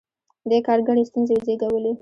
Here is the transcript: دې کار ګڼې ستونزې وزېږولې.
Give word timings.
دې 0.49 0.59
کار 0.67 0.79
ګڼې 0.87 1.03
ستونزې 1.09 1.33
وزېږولې. 1.37 1.89